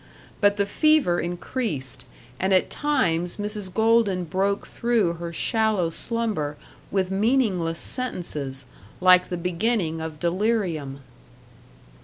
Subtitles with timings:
[0.39, 2.07] But the fever increased,
[2.39, 3.71] and at times Mrs.
[3.71, 6.57] Golden broke through her shallow slumber
[6.89, 8.65] with meaningless sentences,
[8.99, 11.01] like the beginning of delirium.